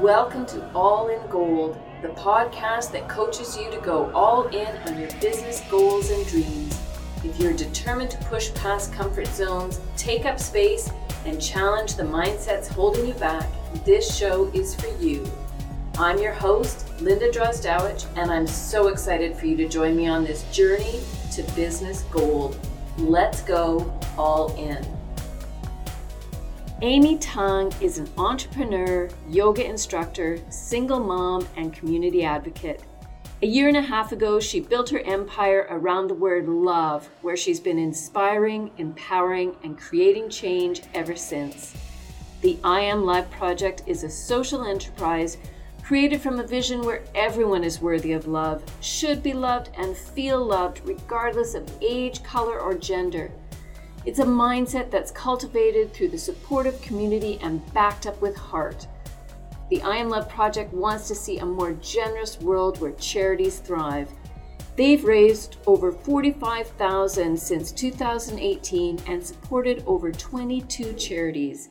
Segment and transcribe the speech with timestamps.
[0.00, 5.00] Welcome to All in Gold, the podcast that coaches you to go all in on
[5.00, 6.78] your business goals and dreams.
[7.24, 10.90] If you're determined to push past comfort zones, take up space,
[11.24, 13.48] and challenge the mindsets holding you back,
[13.86, 15.26] this show is for you.
[15.98, 20.24] I'm your host, Linda Drosdowech, and I'm so excited for you to join me on
[20.24, 21.00] this journey
[21.32, 22.60] to business gold.
[22.98, 24.95] Let's go all in.
[26.82, 32.82] Amy Tung is an entrepreneur, yoga instructor, single mom, and community advocate.
[33.40, 37.36] A year and a half ago, she built her empire around the word love, where
[37.36, 41.74] she's been inspiring, empowering, and creating change ever since.
[42.42, 45.38] The I Am Love Project is a social enterprise
[45.82, 50.44] created from a vision where everyone is worthy of love, should be loved, and feel
[50.44, 53.32] loved regardless of age, color, or gender.
[54.06, 58.86] It's a mindset that's cultivated through the supportive community and backed up with heart.
[59.68, 64.08] The I Am Love Project wants to see a more generous world where charities thrive.
[64.76, 71.70] They've raised over 45,000 since 2018 and supported over 22 charities.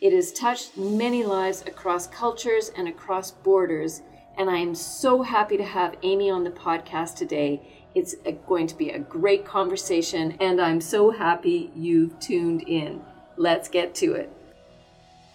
[0.00, 4.02] It has touched many lives across cultures and across borders,
[4.38, 7.73] and I am so happy to have Amy on the podcast today.
[7.94, 13.00] It's a, going to be a great conversation, and I'm so happy you've tuned in.
[13.36, 14.30] Let's get to it.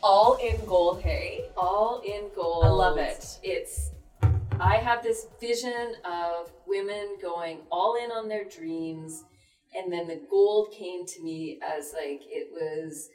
[0.04, 1.46] All in gold, hey?
[1.56, 2.66] All in gold.
[2.66, 3.40] I love it.
[3.44, 3.92] It's,
[4.60, 9.24] I have this vision of women going all in on their dreams,
[9.74, 13.10] and then the gold came to me as like it was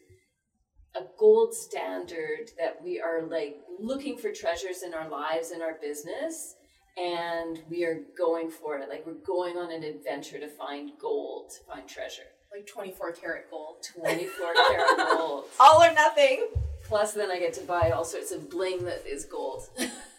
[0.97, 5.77] a gold standard that we are like looking for treasures in our lives and our
[5.83, 6.55] business
[6.97, 8.89] and we are going for it.
[8.89, 12.23] Like we're going on an adventure to find gold, to find treasure.
[12.53, 13.87] Like 24 karat gold.
[14.01, 14.31] 24
[14.69, 15.45] karat gold.
[15.59, 16.49] All or nothing.
[16.85, 19.69] Plus, then I get to buy all sorts of bling that is gold.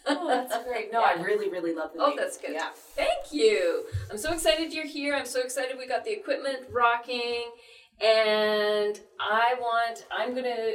[0.08, 0.92] oh, that's great.
[0.92, 1.14] No, yeah.
[1.16, 2.54] I really, really love the Oh, that's good.
[2.54, 2.70] Yeah.
[2.73, 3.86] Thank you.
[4.12, 5.16] I'm so excited you're here.
[5.16, 7.52] I'm so excited we got the equipment rocking.
[8.02, 10.73] And I want, I'm going to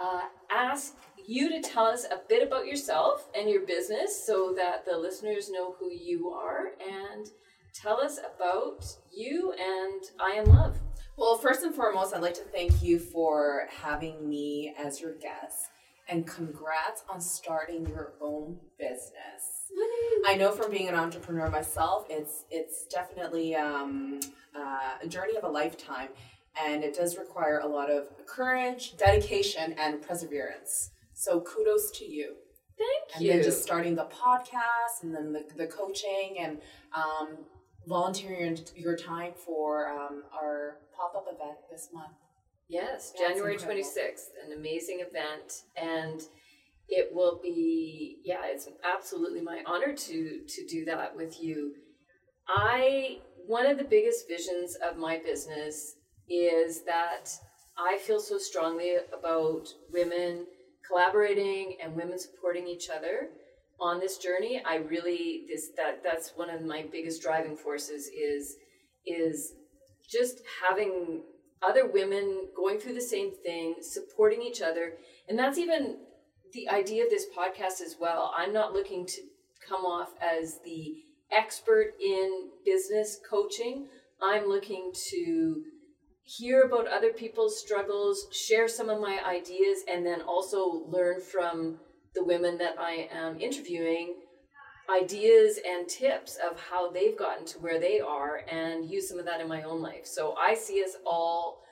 [0.00, 0.94] uh, ask
[1.26, 5.50] you to tell us a bit about yourself and your business so that the listeners
[5.50, 7.26] know who you are and
[7.74, 10.78] tell us about you and I Am Love.
[11.16, 15.68] Well, first and foremost, I'd like to thank you for having me as your guest
[16.08, 19.72] and congrats on starting your own business.
[20.26, 24.20] I know from being an entrepreneur myself, it's it's definitely um,
[24.54, 26.08] uh, a journey of a lifetime,
[26.62, 30.90] and it does require a lot of courage, dedication, and perseverance.
[31.16, 32.34] So kudos to you.
[32.76, 33.30] Thank and you.
[33.32, 36.58] And then just starting the podcast and then the, the coaching and
[36.94, 37.38] um,
[37.86, 42.12] volunteering your time for um, our pop up event this month.
[42.68, 45.62] Yes, That's January 26th, an amazing event.
[45.74, 46.20] And
[46.86, 51.76] it will be, yeah, it's absolutely my honor to, to do that with you.
[52.46, 55.96] I, one of the biggest visions of my business
[56.28, 57.30] is that
[57.78, 60.46] I feel so strongly about women
[60.86, 63.28] collaborating and women supporting each other
[63.78, 68.56] on this journey i really this that that's one of my biggest driving forces is
[69.06, 69.52] is
[70.08, 71.22] just having
[71.62, 74.94] other women going through the same thing supporting each other.
[75.28, 75.98] And that's even
[76.52, 78.32] the idea of this podcast as well.
[78.36, 79.22] I'm not looking to
[79.66, 83.88] come off as the expert in business coaching.
[84.22, 85.62] I'm looking to
[86.26, 91.78] hear about other people's struggles, share some of my ideas, and then also learn from
[92.14, 94.16] the women that I am interviewing
[94.90, 99.24] ideas and tips of how they've gotten to where they are and use some of
[99.24, 100.06] that in my own life.
[100.06, 101.62] So I see us all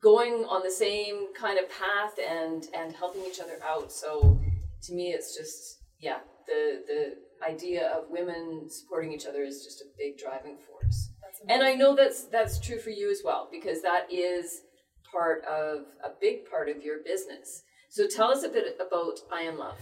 [0.00, 3.92] going on the same kind of path and and helping each other out.
[3.92, 4.38] So
[4.82, 9.80] to me it's just yeah, the the idea of women supporting each other is just
[9.80, 11.13] a big driving force
[11.48, 14.62] and I know that's that's true for you as well because that is
[15.10, 17.62] part of a big part of your business.
[17.90, 19.78] So tell us a bit about I Am Love.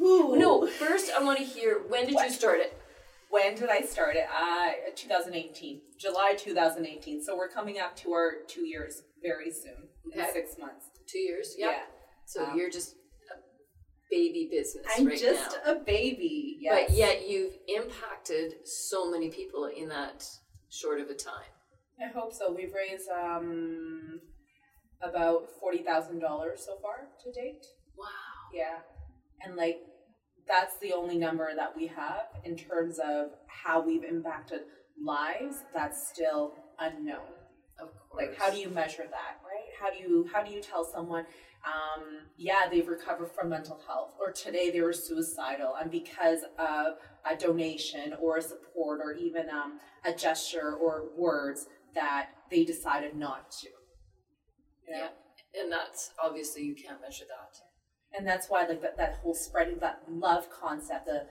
[0.00, 0.36] Ooh.
[0.36, 2.26] No, first I want to hear when did what?
[2.26, 2.80] you start it?
[3.30, 4.24] When did I start it?
[4.34, 7.22] Uh, 2018, July 2018.
[7.22, 9.88] So we're coming up to our two years very soon.
[10.16, 10.30] Okay.
[10.32, 10.86] six months.
[11.06, 11.54] Two years.
[11.58, 11.70] Yep.
[11.70, 11.82] Yeah.
[12.24, 12.94] So um, you're just
[13.30, 13.36] a
[14.10, 15.72] baby business I'm right just now.
[15.72, 16.58] a baby.
[16.60, 16.86] Yes.
[16.88, 20.24] But yet you've impacted so many people in that
[20.70, 21.52] short of a time.
[22.00, 22.52] I hope so.
[22.52, 24.20] We've raised um,
[25.02, 27.64] about forty thousand dollars so far to date.
[27.96, 28.06] Wow.
[28.54, 28.78] Yeah,
[29.44, 29.78] and like
[30.46, 34.60] that's the only number that we have in terms of how we've impacted
[35.04, 35.64] lives.
[35.74, 37.34] That's still unknown.
[37.80, 38.26] Of course.
[38.28, 39.68] Like, how do you measure that, right?
[39.80, 41.26] How do you how do you tell someone,
[41.68, 42.02] um,
[42.36, 46.94] yeah, they've recovered from mental health, or today they were suicidal, and because of
[47.30, 53.16] a donation or a support or even um, a gesture or words that they decided
[53.16, 53.68] not to.
[54.88, 55.08] Yeah.
[55.60, 57.58] And that's obviously you can't measure that.
[58.16, 61.26] And that's why like that, that whole spreading that love concept, the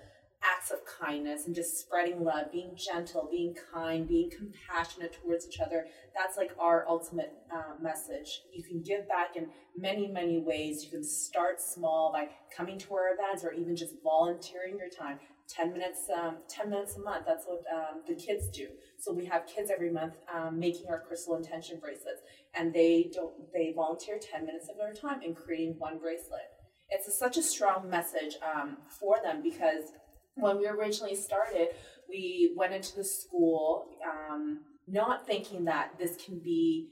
[0.55, 5.59] acts of kindness and just spreading love, being gentle, being kind, being compassionate towards each
[5.59, 5.85] other.
[6.15, 8.41] That's like our ultimate uh, message.
[8.53, 10.83] You can give back in many, many ways.
[10.83, 15.19] You can start small by coming to our events or even just volunteering your time.
[15.49, 18.67] 10 minutes um, 10 minutes a month that's what um, the kids do
[18.99, 22.21] so we have kids every month um, making our crystal intention bracelets
[22.53, 26.51] and they don't they volunteer 10 minutes of their time in creating one bracelet
[26.89, 29.93] it's a, such a strong message um, for them because
[30.37, 31.69] when we originally started,
[32.09, 36.89] we went into the school um, not thinking that this can be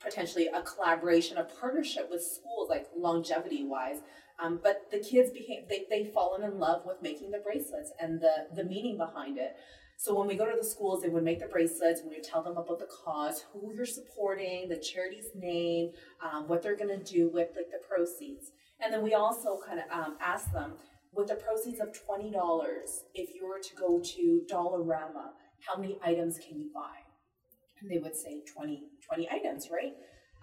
[0.00, 3.98] potentially a collaboration, a partnership with schools, like longevity wise.
[4.40, 8.20] Um, but the kids became they they fallen in love with making the bracelets and
[8.20, 9.56] the the meaning behind it.
[9.96, 12.02] So when we go to the schools, they would make the bracelets.
[12.04, 15.90] We would tell them about the cause, who you're supporting, the charity's name,
[16.22, 19.80] um, what they're going to do with like the proceeds, and then we also kind
[19.80, 20.74] of um, ask them
[21.14, 22.32] with the proceeds of $20,
[23.14, 25.30] if you were to go to Dollarama,
[25.66, 26.98] how many items can you buy?
[27.80, 29.94] And they would say 20, 20 items, right?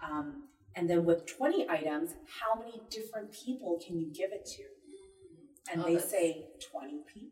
[0.04, 2.10] Um, and then with 20 items,
[2.40, 4.62] how many different people can you give it to?
[5.72, 6.10] And oh, they that's...
[6.10, 7.30] say 20 people.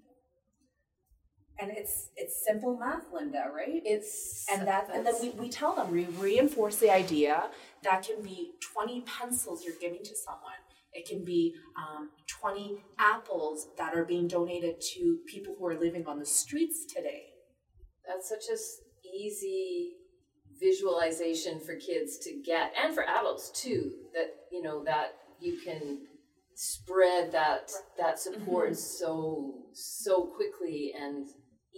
[1.60, 3.80] And it's it's simple math, Linda, right?
[3.84, 7.44] It's and that and then we, we tell them we reinforce the idea
[7.84, 10.58] that can be 20 pencils you're giving to someone
[10.94, 16.06] it can be um, 20 apples that are being donated to people who are living
[16.06, 17.24] on the streets today.
[18.06, 18.56] That's such a
[19.14, 19.94] easy
[20.60, 25.98] visualization for kids to get and for adults too that you know that you can
[26.54, 28.74] spread that that support mm-hmm.
[28.74, 31.26] so so quickly and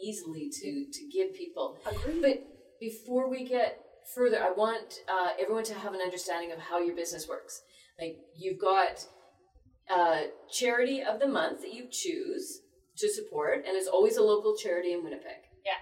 [0.02, 2.20] easily to to give people Agreed.
[2.20, 2.46] but
[2.78, 3.80] before we get
[4.14, 7.62] further i want uh, everyone to have an understanding of how your business works
[7.98, 9.06] like you've got
[9.90, 12.60] a charity of the month that you choose
[12.98, 15.42] to support, and it's always a local charity in Winnipeg.
[15.64, 15.72] Yeah.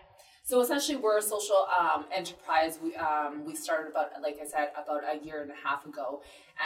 [0.43, 2.78] So essentially, we're a social um, enterprise.
[2.82, 6.22] We um, we started about, like I said, about a year and a half ago,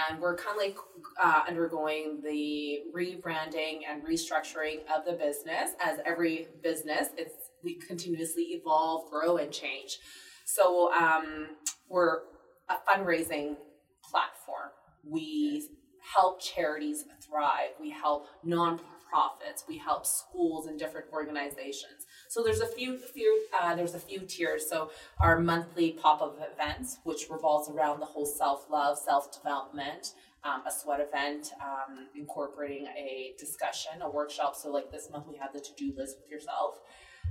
[0.09, 0.77] and we're kind of like
[1.23, 5.71] uh, undergoing the rebranding and restructuring of the business.
[5.81, 9.99] As every business, it's we continuously evolve, grow, and change.
[10.45, 11.57] So um,
[11.89, 12.21] we're
[12.69, 13.57] a fundraising
[14.03, 14.71] platform.
[15.09, 15.69] We
[16.15, 17.71] help charities thrive.
[17.81, 19.67] We help nonprofits.
[19.69, 22.07] We help schools and different organizations.
[22.29, 24.69] So there's a few, few uh, there's a few tiers.
[24.69, 24.91] So
[25.21, 30.15] our monthly pop-up events, which revolves around the whole self-love, self-development.
[30.45, 34.55] Um, a sweat event um, incorporating a discussion, a workshop.
[34.55, 36.77] So, like this month, we have the to do list with yourself.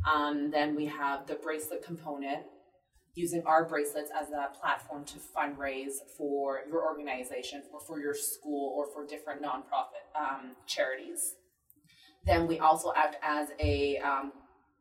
[0.06, 2.44] Um, then we have the bracelet component,
[3.18, 8.74] using our bracelets as a platform to fundraise for your organization or for your school
[8.78, 11.34] or for different nonprofit um, charities.
[12.26, 14.34] Then we also act as a um,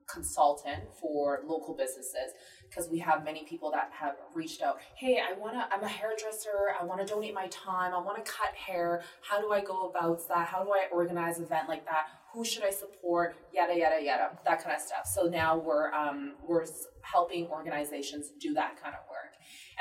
[0.08, 2.32] consultant for local businesses
[2.68, 5.88] because we have many people that have reached out hey i want to i'm a
[5.88, 9.60] hairdresser i want to donate my time i want to cut hair how do i
[9.60, 10.46] go about that?
[10.48, 12.06] How do i organize an event like that?
[12.32, 13.36] Who should i support?
[13.52, 15.06] Yada yada yada that kind of stuff.
[15.06, 16.66] So now we're um, we're
[17.02, 19.32] helping organizations do that kind of work.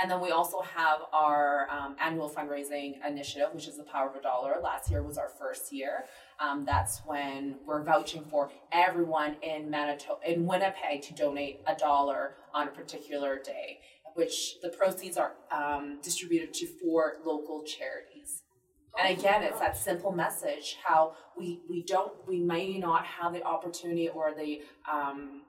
[0.02, 4.16] And then we also have our um, annual fundraising initiative which is the power of
[4.16, 4.56] a dollar.
[4.62, 6.06] Last year was our first year
[6.40, 12.36] um, that's when we're vouching for everyone in Manitoba, in Winnipeg, to donate a dollar
[12.54, 13.80] on a particular day,
[14.16, 18.44] which the proceeds are um, distributed to four local charities.
[18.98, 23.44] And again, it's that simple message how we, we don't, we may not have the
[23.44, 24.62] opportunity or the,
[24.92, 25.42] um,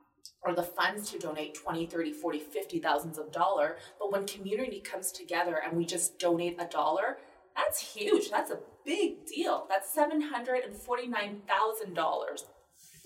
[0.43, 3.77] or the funds to donate 20, 30, 40, 50 thousands of dollar.
[4.01, 7.19] But when community comes together and we just donate a dollar,
[7.57, 8.31] that's huge.
[8.31, 9.67] That's a big deal.
[9.69, 12.45] That's $749,000.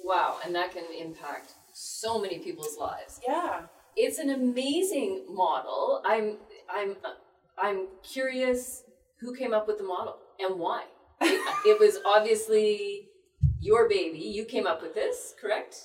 [0.02, 3.20] Wow, and that can impact so many people's lives.
[3.26, 3.62] Yeah.
[3.96, 6.02] It's an amazing model.
[6.04, 6.38] I'm
[6.68, 6.96] I'm
[7.58, 8.84] I'm curious
[9.20, 10.84] who came up with the model and why.
[11.20, 13.08] it, it was obviously
[13.60, 14.18] your baby.
[14.18, 15.76] You came up with this, correct?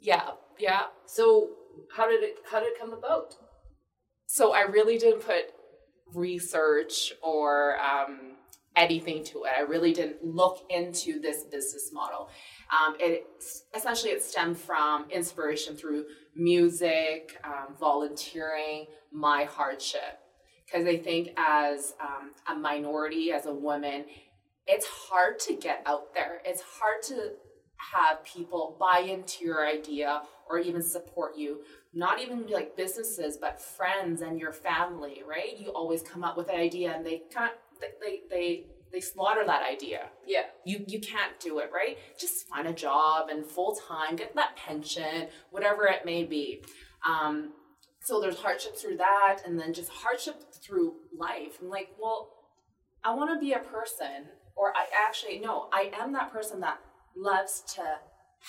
[0.00, 0.30] Yeah.
[0.58, 0.82] Yeah.
[1.06, 1.50] So
[1.96, 3.34] how did it how did it come about?
[4.26, 5.52] So I really did put
[6.12, 8.36] research or um,
[8.76, 9.52] anything to it.
[9.56, 12.28] I really didn't look into this business model.
[12.72, 13.26] Um, it
[13.76, 20.18] essentially it stemmed from inspiration through music, um, volunteering, my hardship.
[20.66, 24.06] because I think as um, a minority, as a woman,
[24.66, 26.40] it's hard to get out there.
[26.44, 27.32] It's hard to
[27.92, 31.60] have people buy into your idea or even support you.
[31.92, 35.58] Not even like businesses, but friends and your family, right?
[35.58, 37.54] You always come up with an idea and they can't,
[38.00, 40.08] they, they, they slaughter that idea.
[40.24, 40.44] Yeah.
[40.64, 41.98] You you can't do it, right?
[42.18, 46.62] Just find a job and full time, get that pension, whatever it may be.
[47.06, 47.54] Um,
[48.00, 51.58] so there's hardship through that, and then just hardship through life.
[51.60, 52.30] I'm like, well,
[53.02, 56.78] I want to be a person, or I actually no, I am that person that
[57.16, 57.82] loves to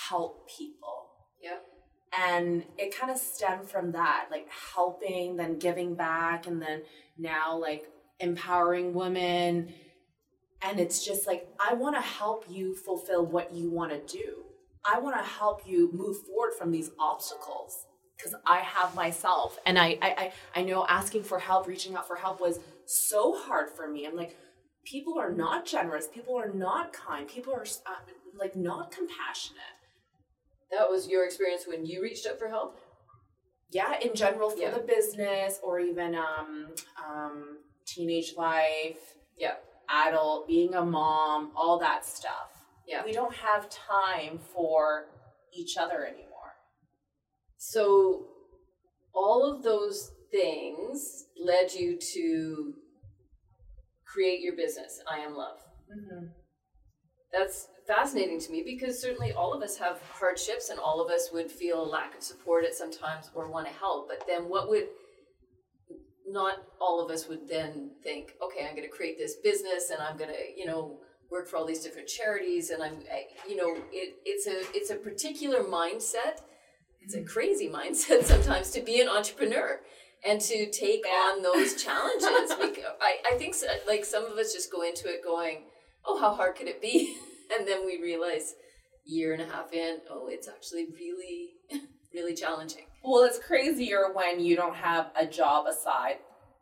[0.09, 1.07] help people.
[1.41, 1.57] Yeah.
[2.17, 6.83] And it kind of stemmed from that, like helping, then giving back, and then
[7.17, 7.85] now like
[8.19, 9.73] empowering women.
[10.61, 14.43] And it's just like, I want to help you fulfill what you want to do.
[14.85, 19.59] I want to help you move forward from these obstacles because I have myself.
[19.65, 23.35] And I, I, I, I know asking for help, reaching out for help was so
[23.37, 24.05] hard for me.
[24.05, 24.37] I'm like,
[24.85, 26.07] people are not generous.
[26.07, 27.27] People are not kind.
[27.27, 27.95] People are uh,
[28.37, 29.61] like not compassionate.
[30.71, 32.79] That was your experience when you reached out for help?
[33.69, 34.71] Yeah, in general for Yeah.
[34.71, 36.73] the business or even um,
[37.03, 39.57] um, teenage life, Yeah.
[39.89, 42.65] adult, being a mom, all that stuff.
[42.87, 43.03] Yeah.
[43.05, 45.07] We don't have time for
[45.53, 46.55] each other anymore.
[47.57, 48.27] So
[49.13, 52.75] all of those things led you to
[54.05, 55.59] create your business, I Am Love.
[55.89, 56.27] Mm-hmm.
[57.37, 61.29] That's fascinating to me because certainly all of us have hardships and all of us
[61.33, 64.07] would feel a lack of support at some times or want to help.
[64.07, 64.87] But then what would
[66.27, 70.01] not all of us would then think, okay, I'm going to create this business and
[70.01, 70.99] I'm going to, you know,
[71.29, 74.89] work for all these different charities and I'm, I, you know, it, it's a it's
[74.89, 76.39] a particular mindset.
[77.01, 79.81] It's a crazy mindset sometimes to be an entrepreneur
[80.27, 81.11] and to take Yeah.
[81.11, 82.25] on those challenges.
[82.27, 85.63] I, I think so, like some of us just go into it going,
[86.07, 87.17] oh, how hard could it be?
[87.55, 88.55] And then we realize
[89.05, 91.51] year and a half in, oh, it's actually really,
[92.13, 92.85] really challenging.
[93.03, 96.15] Well, it's crazier when you don't have a job aside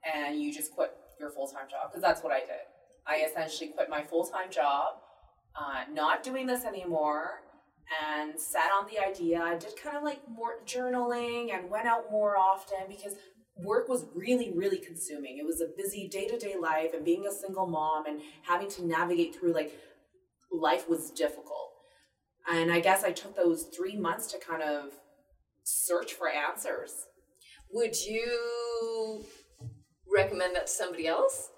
[0.03, 2.67] and you just quit your full time job because that's what I did.
[3.07, 4.95] I essentially quit my full time job,
[5.55, 7.43] uh, not doing this anymore,
[8.05, 9.41] and sat on the idea.
[9.41, 13.13] I did kind of like more journaling and went out more often because
[13.57, 15.37] work was really, really consuming.
[15.37, 18.69] It was a busy day to day life, and being a single mom and having
[18.71, 19.77] to navigate through like
[20.51, 21.71] life was difficult.
[22.51, 24.89] And I guess I took those three months to kind of
[25.63, 26.93] search for answers.
[27.71, 29.23] Would you
[30.15, 31.49] recommend that to somebody else?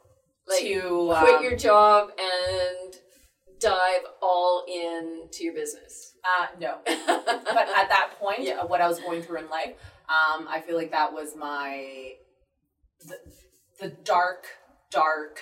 [0.47, 2.93] Like to quit um, your job and
[3.59, 6.13] dive all in to your business.
[6.23, 8.59] uh, no, but at that point, Yeah.
[8.59, 9.73] of what I was going through in life,
[10.09, 12.13] um, I feel like that was my
[13.07, 13.17] the,
[13.79, 14.45] the dark,
[14.91, 15.39] dark.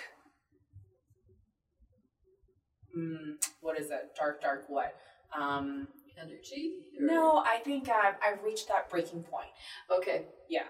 [2.98, 4.16] Mm, what is it?
[4.18, 4.66] Dark, dark.
[4.68, 4.94] What?
[5.40, 5.88] Um,
[6.22, 6.76] energy?
[7.00, 9.48] or- no, I think I've, I've reached that breaking point.
[9.92, 10.26] Okay.
[10.50, 10.68] Yeah,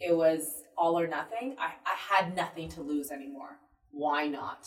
[0.00, 1.56] it was all or nothing.
[1.58, 3.58] I, I had nothing to lose anymore.
[3.92, 4.66] Why not?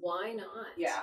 [0.00, 0.66] Why not?
[0.76, 1.02] Yeah.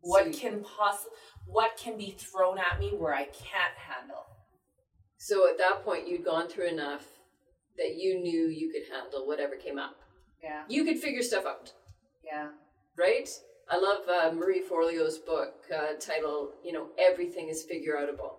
[0.00, 1.06] What So- can poss-
[1.46, 4.24] What can be thrown at me where I can't handle?
[5.26, 7.04] So at that point, you'd gone through enough
[7.78, 9.96] that you knew you could handle whatever came up.
[10.40, 10.62] Yeah.
[10.68, 11.72] You could figure stuff out,
[12.24, 12.50] Yeah.
[12.96, 13.28] right?
[13.68, 18.34] I love uh, Marie Forleo's book uh, titled, you know, everything is figure outable,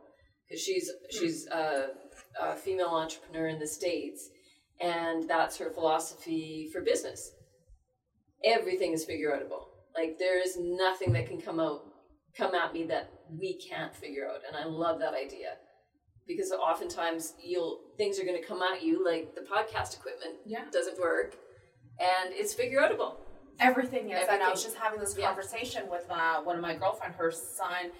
[0.47, 1.87] because she's she's a,
[2.41, 4.29] a female entrepreneur in the states,
[4.79, 7.31] and that's her philosophy for business.
[8.45, 9.63] Everything is figure outable.
[9.93, 11.81] Like there is nothing that can come out
[12.37, 15.57] come at me that we can't figure out, and I love that idea
[16.27, 20.65] because oftentimes you'll things are going to come at you like the podcast equipment Yeah.
[20.71, 21.35] doesn't work,
[21.99, 23.15] and it's figure outable.
[23.59, 24.27] Everything is.
[24.29, 25.27] And I was just having this Yeah.
[25.27, 27.15] conversation with uh, one of my girlfriend.
[27.15, 27.91] Her son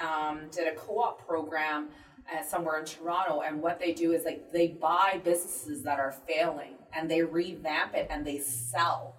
[0.00, 1.88] um, did a co-op program
[2.30, 6.12] uh, somewhere in Toronto, and what they do is like they buy businesses that are
[6.12, 9.14] failing and they revamp it and they sell.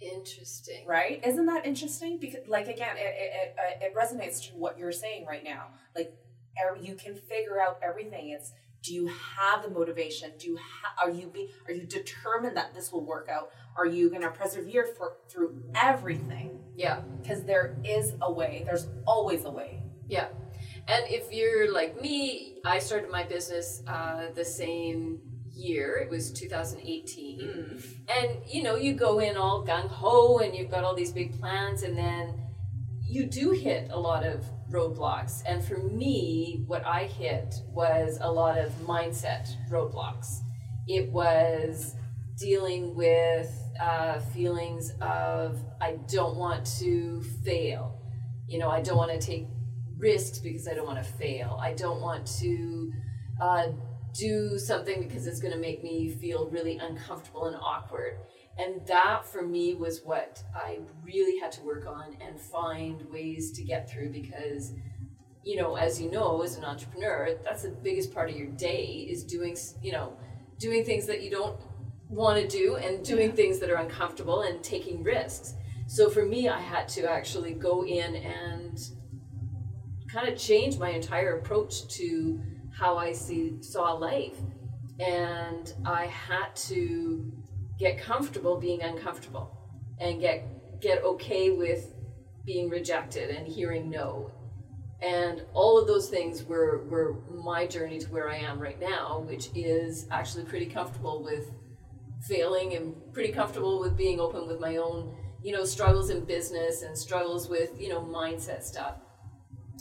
[0.00, 0.86] Interesting.
[0.86, 1.20] Right?
[1.26, 2.18] Isn't that interesting?
[2.18, 5.66] Because, like, again, it it, it, uh, it resonates to what you're saying right now.
[5.96, 6.12] Like,
[6.80, 8.30] you can figure out everything.
[8.30, 10.32] It's do you have the motivation?
[10.38, 13.50] Do you ha- are you be are you determined that this will work out?
[13.76, 16.60] Are you going to persevere for through everything?
[16.76, 17.00] Yeah.
[17.20, 18.62] Because there is a way.
[18.64, 19.82] There's always a way.
[20.08, 20.28] Yeah.
[20.86, 25.20] And if you're like me, I started my business uh, the same
[25.52, 25.96] year.
[25.96, 27.82] It was 2018.
[28.08, 31.38] And you know, you go in all gung ho and you've got all these big
[31.38, 32.34] plans, and then
[33.08, 35.42] you do hit a lot of roadblocks.
[35.46, 40.40] And for me, what I hit was a lot of mindset roadblocks.
[40.86, 41.94] It was
[42.36, 43.50] dealing with
[43.80, 48.00] uh, feelings of I don't want to fail.
[48.46, 49.46] You know, I don't want to take
[49.96, 51.58] risks because I don't want to fail.
[51.62, 52.92] I don't want to
[53.40, 53.66] uh,
[54.12, 58.18] do something because it's going to make me feel really uncomfortable and awkward.
[58.58, 63.52] And that for me was what I really had to work on and find ways
[63.52, 64.72] to get through because
[65.44, 69.06] you know, as you know, as an entrepreneur, that's the biggest part of your day
[69.08, 70.12] is doing, you know,
[70.58, 71.58] doing things that you don't
[72.10, 75.54] want to do and doing things that are uncomfortable and taking risks.
[75.86, 78.78] So for me, I had to actually go in and
[80.12, 84.36] kind of change my entire approach to how I see saw life.
[85.00, 87.32] And I had to
[87.78, 89.56] get comfortable being uncomfortable
[90.00, 91.94] and get get okay with
[92.44, 94.32] being rejected and hearing no
[95.00, 99.20] and all of those things were were my journey to where I am right now,
[99.26, 101.50] which is actually pretty comfortable with
[102.22, 106.82] failing and pretty comfortable with being open with my own, you know, struggles in business
[106.82, 108.96] and struggles with, you know, mindset stuff.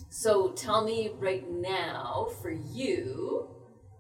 [0.10, 3.50] So tell me right now for you,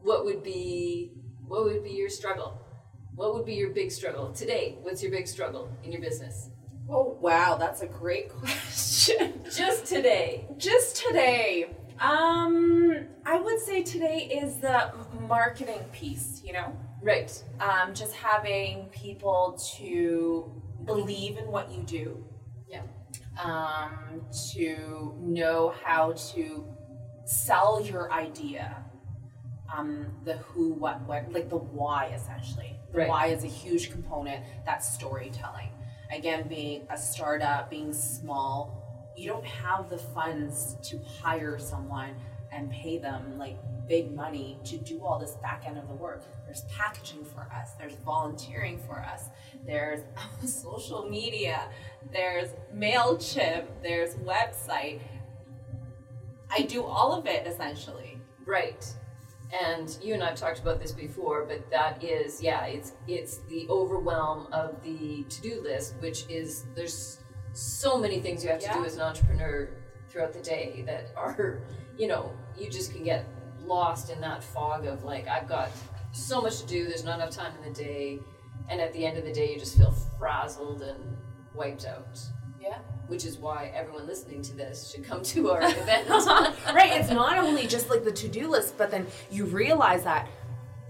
[0.01, 1.13] what would be
[1.47, 2.61] what would be your struggle?
[3.17, 4.77] What would be your big struggle today?
[4.83, 6.51] What's your big struggle in your business?
[6.87, 9.41] Oh wow, that's a great question.
[9.51, 10.45] Just today.
[10.57, 11.75] Just today.
[11.99, 14.93] Um, I would say today is the
[15.27, 16.77] marketing piece, you know?
[17.01, 17.43] Right.
[17.59, 20.51] Um, just having people to
[20.85, 22.23] believe in what you do.
[22.69, 22.83] Yeah.
[23.43, 24.21] Um,
[24.53, 26.67] to know how to
[27.25, 28.83] sell your idea.
[29.75, 32.76] Um, the who, what, what, like the why essentially.
[32.91, 33.09] The Right.
[33.09, 34.43] why is a huge component.
[34.65, 35.69] That's storytelling
[36.11, 42.15] again being a startup being small you don't have the funds to hire someone
[42.51, 43.57] and pay them like
[43.89, 47.71] big money to do all this back end of the work there's packaging for us
[47.77, 49.25] there's volunteering for us
[49.65, 49.99] there's
[50.45, 51.67] social media
[52.13, 55.01] there's mailchimp there's website
[56.49, 58.13] i do all of it essentially
[58.45, 58.85] Right.
[59.53, 63.65] And you and I've talked about this before, but that is, yeah, it's it's the
[63.69, 67.19] overwhelm of the to-do list, which is there's
[67.53, 69.69] so many things you have to do as an entrepreneur
[70.09, 71.61] throughout the day that are,
[71.97, 73.25] you know, you just can get
[73.61, 75.69] lost in that fog of like I've got
[76.11, 78.19] so much to do, there's not enough time in the day,
[78.69, 81.17] and at the end of the day you just feel frazzled and
[81.53, 82.19] wiped out.
[82.59, 86.07] yeah Which is why everyone listening to this should come to our event.
[86.09, 90.27] right it's not only just like the to-do list but then you realize that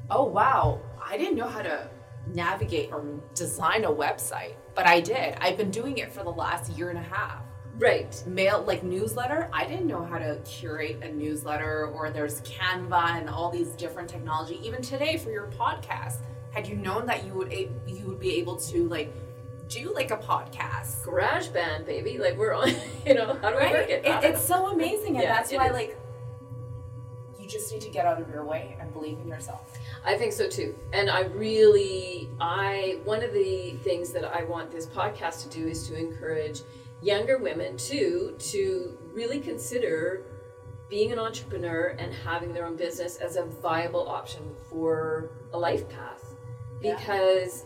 [0.09, 1.87] oh wow i didn't know how to
[2.33, 6.71] navigate or design a website but i did i've been doing it for the last
[6.77, 7.41] year and a half
[7.77, 8.23] right.
[8.25, 13.29] mail like newsletter i didn't know how to curate a newsletter or there's canva and
[13.29, 16.19] all these different technology even today for your podcast
[16.51, 19.13] had you known that you would a- you would be able to like
[19.67, 21.03] do like a podcast.
[21.03, 22.17] Garage band baby.
[22.17, 22.69] Like we're on
[23.05, 23.73] you know how do we right?
[23.73, 25.73] work it, It- it's so amazing and Yeah, that's why is.
[25.73, 25.97] like
[27.39, 29.77] you just need to get out of your way and believe in yourself.
[30.05, 30.75] I think so too.
[30.93, 35.67] And i really i one of the things that i want this podcast to do
[35.67, 36.61] is to encourage
[37.01, 40.23] younger women too to really consider
[40.89, 45.87] being an entrepreneur and having their own business as a viable option for a life
[45.89, 46.23] path.
[46.81, 46.95] Yeah.
[46.97, 47.65] because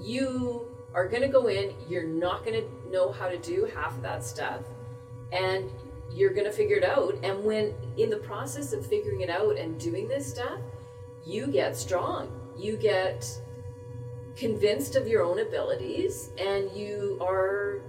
[0.00, 3.96] you are going to go in you're not going to know how to do half
[3.96, 4.62] of that stuff
[5.32, 5.70] and
[6.14, 7.16] you're going to figure it out.
[7.24, 10.60] And when in the process of figuring it out and doing this stuff
[11.26, 12.30] you get strong.
[12.56, 13.26] You get
[14.36, 17.80] convinced of your own abilities and you are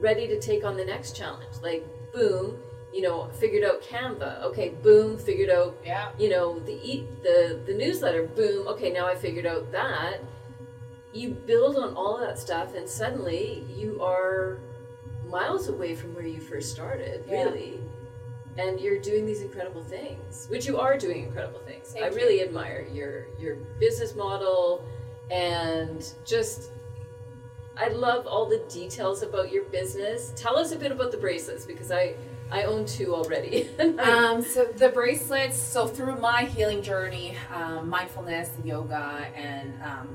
[0.00, 1.56] ready to take on the next challenge.
[1.62, 2.58] Like boom
[2.92, 4.42] you know figured out canva.
[4.42, 6.10] Okay boom figured out yeah.
[6.18, 8.26] you know the the the newsletter.
[8.26, 10.20] Boom okay now i figured out that
[11.12, 14.58] you build on all that stuff and suddenly you are
[15.26, 17.44] miles away from where you first started Yeah.
[17.44, 17.80] really
[18.56, 22.14] and you're doing these incredible things which you are doing incredible things Thank i you.
[22.16, 24.84] really admire your your business model
[25.30, 26.70] and just
[27.76, 31.64] i love all the details about your business tell us a bit about the bracelets
[31.66, 32.14] because i
[32.50, 33.68] i own two already
[33.98, 40.08] um, so the bracelets so through my healing journey um, mindfulness yoga and um,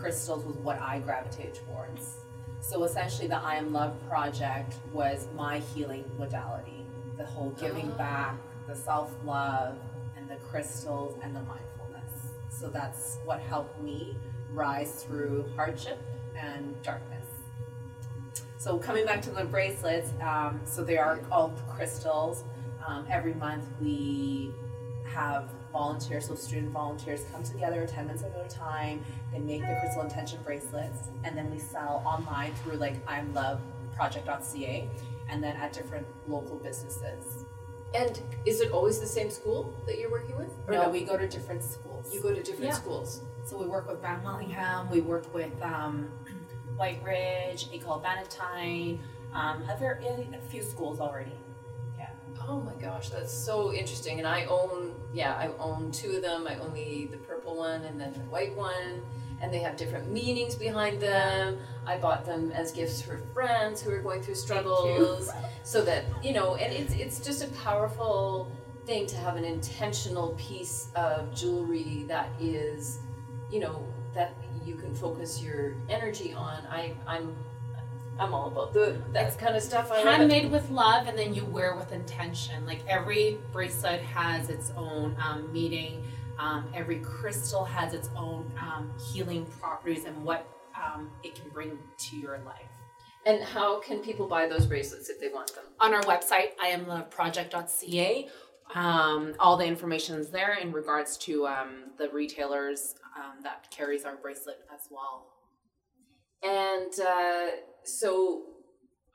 [0.00, 2.16] crystals was what i gravitated towards
[2.60, 6.84] so essentially the i am love project was my healing modality
[7.16, 7.98] the whole giving Ah.
[7.98, 8.34] back
[8.66, 9.76] the self-love
[10.16, 12.12] and the crystals and the mindfulness
[12.50, 14.16] so that's what helped me
[14.52, 15.98] rise through hardship
[16.36, 17.26] and darkness
[18.58, 22.42] so coming back to the bracelets, um, so they are all crystals.
[22.84, 24.52] Um, every month we
[25.18, 29.04] have volunteers, so student volunteers, come together 10 minutes at a time.
[29.32, 33.60] They make the crystal intention bracelets, and then we sell online through like I'm Love
[33.96, 34.88] Project.ca,
[35.28, 37.44] and then at different local businesses.
[37.94, 40.50] And is it always the same school that you're working with?
[40.68, 42.14] Or no, we go to different schools.
[42.14, 42.74] You go to different yeah.
[42.74, 43.22] schools.
[43.44, 46.08] So we work with Mellingham, we work with um,
[46.76, 49.00] Whyte Ridge, École Bannatyne,
[49.34, 50.00] um, other
[50.32, 51.32] a few schools already.
[52.50, 54.18] Oh my gosh, that's so interesting.
[54.18, 56.46] And I own, yeah, I own two of them.
[56.48, 59.02] I own the the purple one and then the white one
[59.40, 61.58] and they have different meanings behind them.
[61.86, 65.30] I bought them as gifts for friends who are going through struggles,
[65.62, 68.50] so that you know, and it's it's just a powerful
[68.86, 72.98] thing to have an intentional piece of jewelry that is,
[73.50, 74.34] you know, that
[74.64, 76.66] you can focus your energy on.
[76.70, 77.36] I I'm
[78.18, 79.90] I'm all about the that kind of stuff.
[79.92, 82.66] I handmade with love, and then you wear with intention.
[82.66, 86.02] Like every bracelet has its own um, meaning
[86.38, 91.78] um, every crystal has its own um, healing properties and what um, it can bring
[91.98, 92.70] to your life.
[93.26, 95.64] And how can people buy those bracelets if they want them?
[95.80, 98.28] On our website, iamloveproject.ca.
[98.74, 104.04] Um, all the information is there in regards to um, the retailers um, that carries
[104.04, 105.26] our bracelet as well.
[106.42, 107.46] And uh,
[107.88, 108.42] so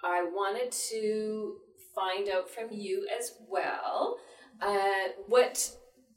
[0.04, 1.58] I wanted to
[1.96, 4.18] find out from you as well
[4.62, 5.72] uh, what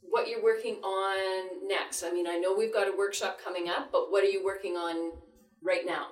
[0.09, 2.03] what you're working on next.
[2.03, 4.75] I mean, I know we've got a workshop coming up, but what are you working
[4.75, 5.11] on
[5.61, 6.07] right now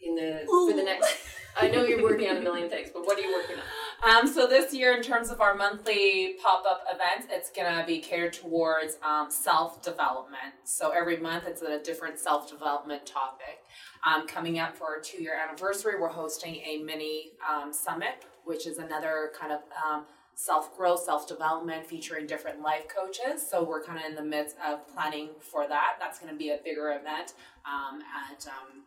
[0.00, 0.70] in the Ooh.
[0.70, 1.14] for the next?
[1.58, 3.62] I know you're working on a million things, but what are you working on?
[4.04, 8.34] Um, so this year, in terms of our monthly pop-up events, it's gonna be catered
[8.34, 10.54] towards um, self-development.
[10.64, 13.60] So every month, it's a different self-development topic.
[14.06, 18.78] Um, coming up for our two-year anniversary, we're hosting a mini um, summit, which is
[18.78, 20.04] another kind of um,
[20.36, 23.44] self growth, self development, featuring different life coaches.
[23.44, 25.96] So we're kind of in the midst of planning for that.
[25.98, 28.84] That's going to be a bigger event um, at um,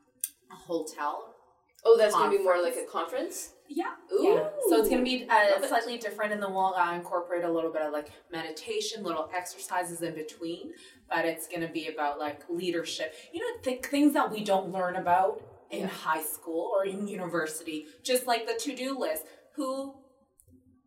[0.52, 1.36] a hotel.
[1.86, 3.54] Oh, that's going to be more like a conference.
[3.70, 3.92] Yeah.
[4.14, 4.24] Ooh.
[4.24, 4.50] Yeah.
[4.68, 7.72] So it's going to be uh, slightly different, and then we'll uh, incorporate a little
[7.72, 10.74] bit of like meditation, little exercises in between.
[11.10, 13.14] But it's going to be about like leadership.
[13.32, 15.88] You know, th- things that we don't learn about in yeah.
[15.88, 19.24] high school or in university, just like the to do list.
[19.56, 19.94] Who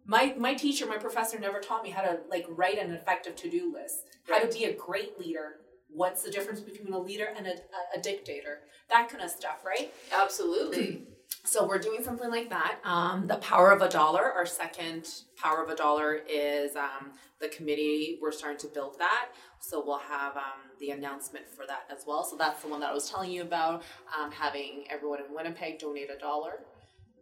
[0.04, 3.72] my my teacher, my professor never taught me how to like write an effective to-do
[3.72, 5.60] list, how to be a great leader.
[5.94, 7.54] What's the difference between a leader and a,
[7.96, 8.60] a, dictator?
[8.88, 9.92] That kind of stuff, right?
[10.12, 11.06] Absolutely.
[11.44, 12.78] so we're doing something like that.
[12.84, 14.32] Um, the power of a dollar.
[14.32, 18.18] Our second power of a dollar is um, the committee.
[18.22, 19.28] We're starting to build that,
[19.60, 22.24] so we'll have um, the announcement for that as well.
[22.24, 23.82] So that's the one that I was telling you about.
[24.18, 26.60] Um, having everyone in Winnipeg donate a dollar.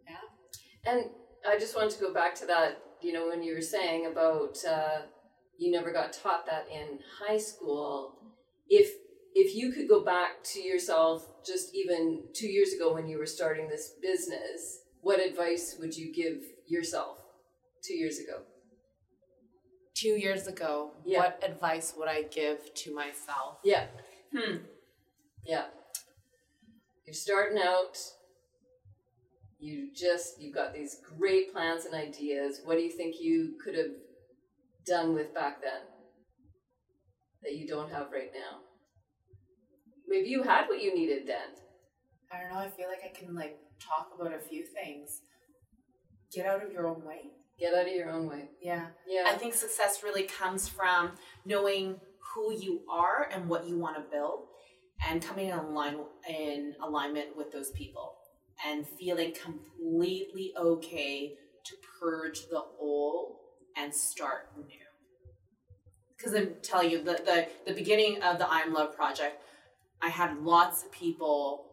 [0.07, 0.91] Yeah.
[0.91, 1.05] And
[1.47, 4.57] I just wanted to go back to that, you know, when you were saying about
[4.65, 5.01] uh,
[5.61, 8.17] you never got taught that in high school.
[8.71, 8.95] If
[9.35, 13.27] if you could go back to yourself just even two years ago when you were
[13.27, 17.17] starting this business, what advice would you give yourself
[17.83, 18.41] two years ago?
[19.93, 21.19] Two years ago, yeah.
[21.19, 23.59] what advice would I give to myself?
[23.63, 23.85] Yeah.
[24.35, 24.57] Hmm.
[25.45, 25.65] Yeah.
[27.05, 27.97] You're starting out,
[29.61, 33.77] you just you've got these great plans and ideas what do you think you could
[33.77, 33.91] have
[34.85, 35.81] done with back then
[37.43, 38.59] that you don't have right now?
[40.07, 41.55] Maybe you had what you needed then.
[42.31, 45.21] I don't know i feel like i can like talk about a few things.
[46.33, 47.31] Get out of your own way.
[47.59, 48.49] Get out of your own way.
[48.61, 48.87] Yeah.
[49.07, 49.23] Yeah.
[49.27, 51.11] I think success really comes from
[51.45, 51.99] knowing
[52.33, 54.45] who you are and what you want to build
[55.07, 55.97] and coming in line
[56.29, 58.15] in alignment with those people
[58.65, 61.33] and feeling completely okay
[61.65, 63.35] to purge the old
[63.77, 64.90] and start new.
[66.21, 69.41] Because I'm telling you, the, the, the beginning of the I'm Love project,
[70.01, 71.65] I had lots of people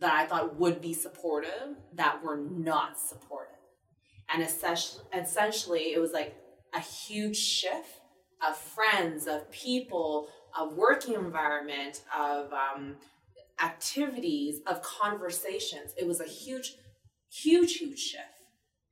[0.00, 3.54] that I thought would be supportive that were not supportive.
[4.28, 6.34] And essentially, essentially it was like
[6.74, 8.00] a huge shift
[8.46, 12.96] of friends, of people, of working environment, of um,
[13.62, 15.92] activities, of conversations.
[15.96, 16.74] It was a huge,
[17.30, 18.24] huge, huge shift.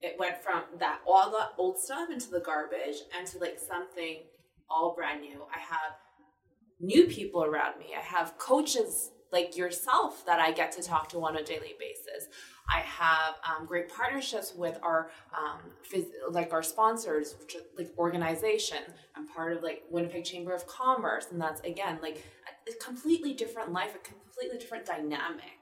[0.00, 4.18] It went from that all the old stuff into the garbage and to like something
[4.70, 5.42] all brand new.
[5.54, 5.96] I have
[6.80, 7.94] new people around me.
[7.96, 12.28] I have coaches like yourself that I get to talk to on a daily basis.
[12.72, 15.58] I have um, great partnerships with our um,
[15.92, 17.34] phys- like our sponsors,
[17.76, 18.78] like organization.
[19.16, 22.24] I'm part of like Winnipeg Chamber of Commerce, and that's again like
[22.68, 25.58] a completely different life, a completely different dynamic.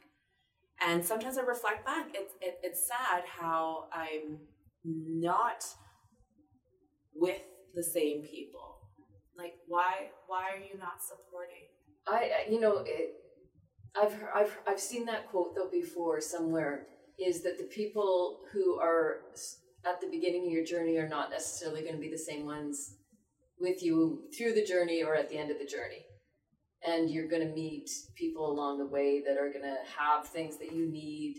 [0.87, 2.09] And sometimes I reflect back.
[2.15, 4.39] It's it, it's sad how I'm
[4.85, 5.65] not
[7.15, 7.41] with
[7.75, 8.72] the same people.
[9.37, 11.69] Like why why are you not supporting?
[12.07, 13.15] I you know it,
[14.01, 16.87] I've I've I've seen that quote though before somewhere
[17.19, 19.21] is that the people who are
[19.85, 22.95] at the beginning of your journey are not necessarily going to be the same ones
[23.59, 26.05] with you through the journey or at the end of the journey.
[26.87, 30.59] And you're going to meet people along the way that are going to have things
[30.59, 31.37] that you need.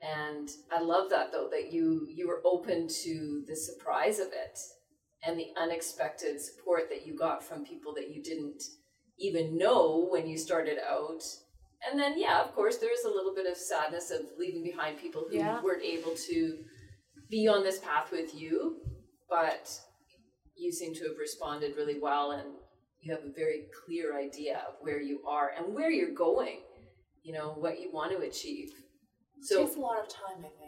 [0.00, 4.58] And I love that though that you you were open to the surprise of it
[5.24, 8.62] and the unexpected support that you got from people that you didn't
[9.18, 11.22] even know when you started out.
[11.88, 15.26] And then yeah, of course there's a little bit of sadness of leaving behind people
[15.28, 15.60] who Yeah.
[15.62, 16.58] weren't able to
[17.30, 18.80] be on this path with you,
[19.28, 19.70] but
[20.56, 22.48] you seem to have responded really well and
[23.00, 26.60] you have a very clear idea of where you are and where you're going,
[27.22, 28.70] you know, what you want to achieve.
[29.42, 30.67] So it takes a lot of time, I think.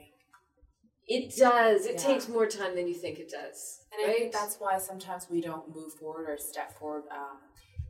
[1.17, 1.85] It does.
[1.87, 2.07] It Yeah.
[2.11, 3.59] takes more time than you think it does.
[3.93, 4.17] And I right?
[4.19, 7.39] think that's why sometimes we don't move forward or step forward um,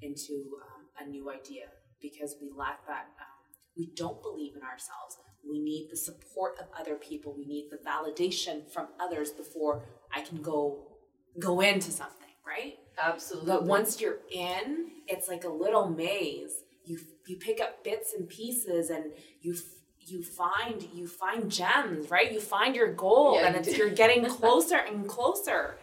[0.00, 0.34] into
[0.66, 1.66] um, a new idea
[2.00, 3.04] because we lack that.
[3.24, 3.38] Um,
[3.76, 5.12] we don't believe in ourselves.
[5.48, 7.34] We need the support of other people.
[7.36, 10.86] We need the validation from others before I can go
[11.38, 12.74] go into something, right?
[12.98, 13.50] absolutely.
[13.52, 16.54] But once you're in, it's like a little maze.
[16.84, 19.04] You you pick up bits and pieces, and
[19.40, 19.54] you
[20.06, 22.32] you find you find gems, right?
[22.32, 25.78] You find your goal, Yeah, and it's you're getting closer and closer.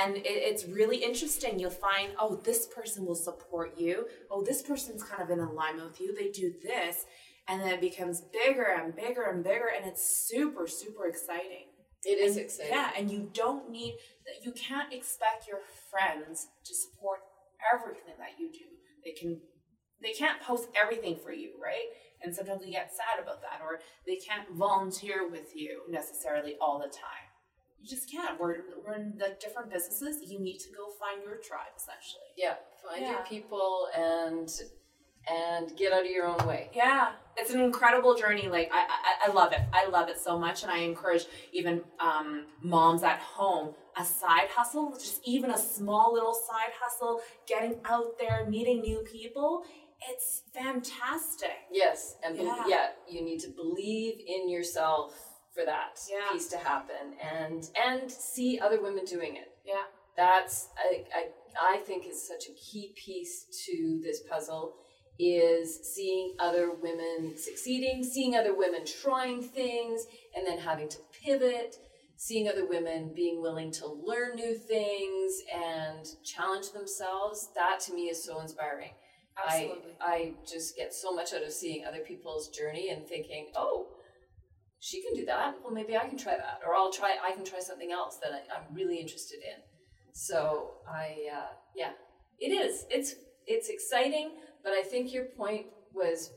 [0.00, 1.58] And it, it's really interesting.
[1.58, 4.06] You'll find, oh, this person will support you.
[4.30, 6.14] Oh, this person's kind of in alignment with you.
[6.14, 7.06] They do this,
[7.48, 11.66] and then it becomes bigger and bigger and bigger, and it's super super exciting.
[12.04, 12.72] it is And- exciting.
[12.72, 13.96] Yeah, and you don't need
[14.44, 17.20] you can't expect your friends to support
[17.74, 18.66] everything that you do.
[19.04, 19.40] They can
[20.02, 21.88] they can't post everything for you, right?
[22.22, 26.78] And sometimes we get sad about that, or they can't volunteer with you necessarily all
[26.78, 27.28] the time.
[27.80, 28.38] You just can't.
[28.38, 30.30] We're, we're in like different businesses.
[30.30, 32.28] You need to go find your tribe, essentially.
[32.36, 32.54] Yeah,
[32.86, 34.50] find your people and
[35.28, 36.70] and get out of your own way.
[36.74, 38.48] Yeah, it's an incredible journey.
[38.48, 39.60] Like I, I, I love it.
[39.72, 44.48] I love it so much, and I encourage even um, moms at home a side
[44.50, 49.64] hustle, just even a small little side hustle, getting out there, meeting new people.
[50.08, 51.50] It's fantastic.
[51.70, 52.64] Yes, and be- Yeah.
[52.66, 55.14] yeah, you need to believe in yourself
[55.52, 56.28] for that Yeah.
[56.32, 59.52] piece to happen, and and see other women doing it.
[59.64, 59.84] Yeah.
[60.16, 64.74] That's I, I I think is such a key piece to this puzzle
[65.18, 71.76] is seeing other women succeeding, seeing other women trying things, and then having to pivot.
[72.16, 78.10] Seeing other women being willing to learn new things and challenge themselves, that to me
[78.10, 78.90] is so inspiring.
[79.46, 83.88] I I just get so much out of seeing other people's journey and thinking, oh,
[84.80, 85.56] she can do that.
[85.62, 87.16] Well, maybe I can try that, or I'll try.
[87.22, 89.62] I can try something else that I, I'm really interested in.
[90.12, 91.92] So I, uh, yeah,
[92.38, 92.86] it is.
[92.90, 93.14] It's
[93.46, 94.32] it's exciting,
[94.64, 96.30] but I think your point was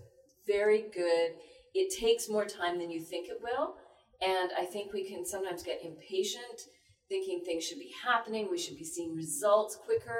[0.45, 1.31] very good.
[1.73, 3.75] It takes more time than you think it will,
[4.25, 6.67] and I think we can sometimes get impatient,
[7.09, 8.49] thinking things should be happening.
[8.51, 10.19] We should be seeing results quicker.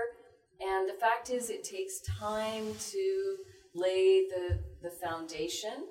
[0.61, 3.37] And the fact is, it takes time to
[3.75, 5.87] lay the, the foundation.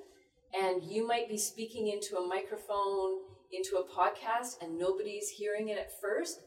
[0.53, 3.19] And you might be speaking into a microphone,
[3.51, 6.39] into a podcast, and nobody's hearing it at first.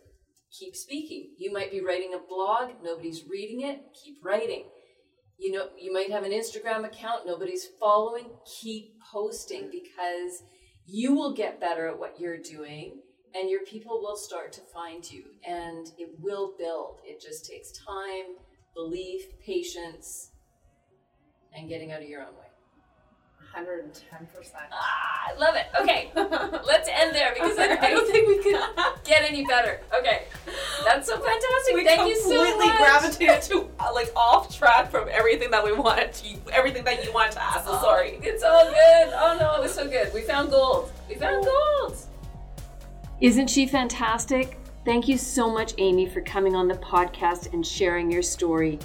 [0.59, 1.35] Keep speaking.
[1.39, 3.81] You might be writing a blog, nobody's reading it.
[4.05, 4.65] Keep writing.
[5.39, 8.31] You know, you might have an Instagram account, nobody's following.
[8.61, 10.43] Keep posting because
[10.87, 13.01] you will get better at what you're doing
[13.39, 17.01] and your people will start to find you and it will build.
[17.05, 18.37] It just takes time,
[18.75, 20.31] belief, patience,
[21.55, 22.43] and getting out of your own way.
[23.55, 24.53] 110%.
[24.71, 25.67] Ah, I love it.
[25.81, 26.11] Okay,
[26.67, 28.61] let's end there because I, I don't think we could
[29.05, 29.81] get any better.
[29.99, 30.25] Okay,
[30.85, 31.75] that's so fantastic.
[31.75, 32.51] We Thank you so much.
[32.51, 37.03] completely gravitated to uh, like off track from everything that we wanted to, everything that
[37.05, 37.65] you wanted to ask.
[37.65, 38.19] So sorry.
[38.23, 39.13] It's all good.
[39.15, 40.13] Oh no, it was so good.
[40.13, 40.93] We found gold.
[41.09, 41.97] We found gold.
[43.19, 44.59] Isn't she fantastic?
[44.85, 48.79] Thank you so much, Amy, for coming on the podcast and sharing your story.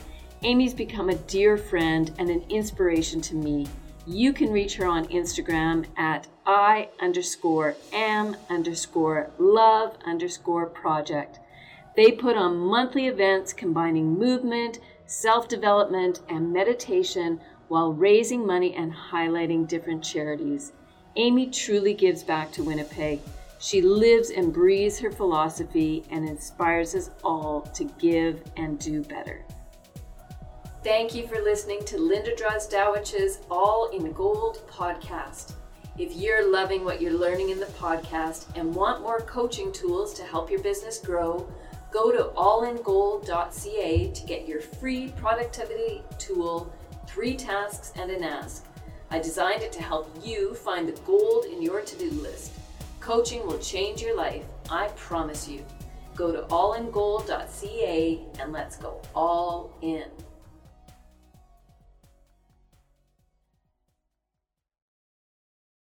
[0.43, 3.67] Amy's become a dear friend and an inspiration to me.
[4.07, 11.39] You can reach her on Instagram at I underscore am underscore love underscore project.
[11.97, 18.93] They put on monthly events combining movement, self development, and meditation while raising money and
[18.93, 20.71] highlighting different charities.
[21.17, 23.19] Amy truly gives back to Winnipeg.
[23.61, 29.45] She lives and breathes her philosophy and inspires us all to give and do better.
[30.83, 35.53] Thank you for listening to Linda Drosdowech's All in Gold podcast.
[35.97, 40.23] If you're loving what you're learning in the podcast and want more coaching tools to
[40.23, 41.47] help your business grow,
[41.91, 46.73] Go to allingold.ca to get your free productivity tool,
[47.05, 48.65] three tasks and an ask.
[49.09, 52.53] I designed it to help you find the gold in your to do list.
[53.01, 55.65] Coaching will change your life, I promise you.
[56.15, 60.05] Go to allingold.ca and let's go all in.